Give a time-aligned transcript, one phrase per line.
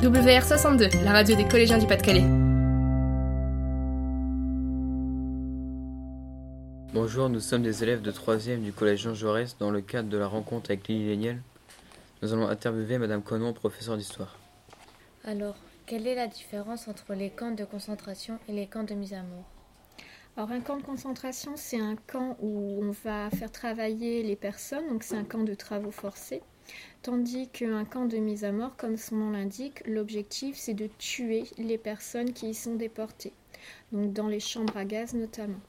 [0.00, 2.24] WR62, la radio des collégiens du Pas-de-Calais.
[6.94, 10.16] Bonjour, nous sommes des élèves de 3e du collège Jean Jaurès dans le cadre de
[10.16, 11.42] la rencontre avec Lily Léniel.
[12.22, 14.38] Nous allons interviewer Madame Conon, professeure d'histoire.
[15.22, 19.12] Alors, quelle est la différence entre les camps de concentration et les camps de mise
[19.12, 19.50] à mort?
[20.34, 24.88] Alors un camp de concentration, c'est un camp où on va faire travailler les personnes,
[24.88, 26.40] donc c'est un camp de travaux forcés.
[27.02, 31.44] Tandis qu'un camp de mise à mort, comme son nom l'indique, l'objectif c'est de tuer
[31.56, 33.32] les personnes qui y sont déportées,
[33.92, 35.60] donc dans les chambres à gaz notamment.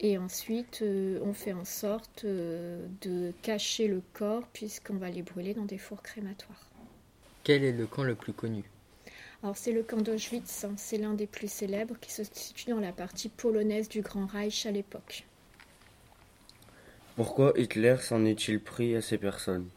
[0.00, 5.22] Et ensuite, euh, on fait en sorte euh, de cacher le corps puisqu'on va les
[5.22, 6.68] brûler dans des fours crématoires.
[7.42, 8.62] Quel est le camp le plus connu?
[9.42, 10.74] Alors c'est le camp d'Auschwitz, hein.
[10.76, 14.66] c'est l'un des plus célèbres qui se situe dans la partie polonaise du Grand Reich
[14.66, 15.24] à l'époque.
[17.14, 19.68] Pourquoi Hitler s'en est-il pris à ces personnes?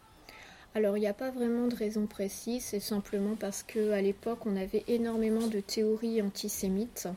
[0.73, 4.55] Alors il n'y a pas vraiment de raison précise, c'est simplement parce qu'à l'époque on
[4.55, 7.09] avait énormément de théories antisémites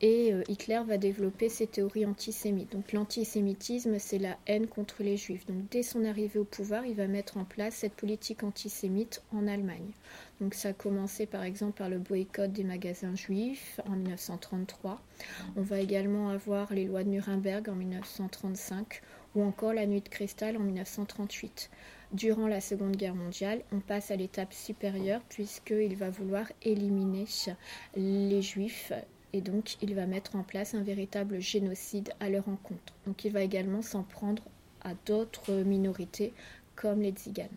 [0.00, 2.72] et euh, Hitler va développer ces théories antisémites.
[2.72, 5.46] Donc l'antisémitisme c'est la haine contre les juifs.
[5.46, 9.46] Donc dès son arrivée au pouvoir il va mettre en place cette politique antisémite en
[9.46, 9.90] Allemagne.
[10.40, 14.98] Donc ça a commencé par exemple par le boycott des magasins juifs en 1933.
[15.56, 19.02] On va également avoir les lois de Nuremberg en 1935
[19.34, 21.70] ou encore la nuit de cristal en 1938.
[22.12, 27.24] Durant la Seconde Guerre mondiale, on passe à l'étape supérieure puisqu'il va vouloir éliminer
[27.96, 28.92] les juifs
[29.32, 32.94] et donc il va mettre en place un véritable génocide à leur encontre.
[33.06, 34.44] Donc il va également s'en prendre
[34.82, 36.32] à d'autres minorités
[36.76, 37.48] comme les tziganes.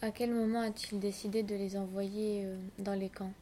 [0.00, 3.32] À quel moment a-t-il décidé de les envoyer euh, dans les camps?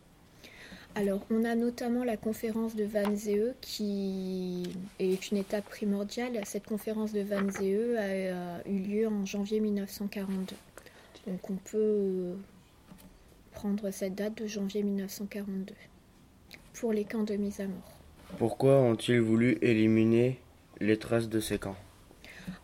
[0.94, 4.64] Alors, on a notamment la conférence de Wannsee qui
[4.98, 6.38] est une étape primordiale.
[6.44, 10.54] Cette conférence de Wannsee a, eu lieu en janvier 1942.
[11.26, 12.34] Donc, on peut euh,
[13.52, 15.74] prendre cette date de janvier 1942
[16.74, 17.92] pour les camps de mise à mort.
[18.36, 20.40] Pourquoi ont-ils voulu éliminer
[20.80, 21.77] les traces de ces camps?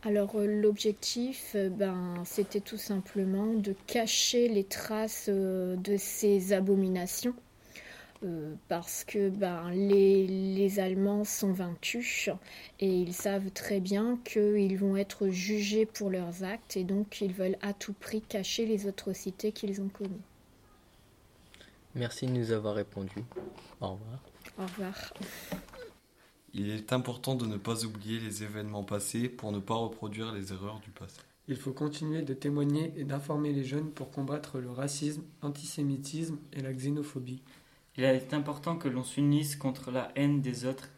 [0.02, 7.34] Alors euh, l'objectif, euh, ben, c'était tout simplement de cacher les traces de ces abominations
[8.24, 12.30] euh, parce que ben, les, les, Allemands sont vaincus
[12.80, 17.32] et ils savent très bien qu'ils vont être jugés pour leurs actes et donc ils
[17.32, 20.16] veulent à tout prix cacher les atrocités qu'ils ont commises.
[21.94, 23.24] Merci de nous avoir répondu.
[23.80, 24.22] Au revoir.
[24.58, 25.14] Au revoir.
[26.54, 30.52] Il est important de ne pas oublier les événements passés pour ne pas reproduire les
[30.52, 31.20] erreurs du passé.
[31.46, 36.60] Il faut continuer de témoigner et d'informer les jeunes pour combattre le racisme, l'antisémitisme et
[36.60, 37.42] la xénophobie.
[37.98, 40.88] Il est important que l'on s'unisse contre la haine des autres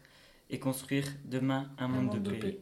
[0.51, 2.59] et construire demain un, monde, de paix.